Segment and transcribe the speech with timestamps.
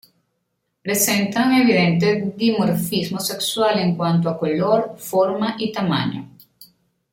[0.81, 6.27] Presentan evidente dimorfismo sexual en cuanto a color, forma y tamaño.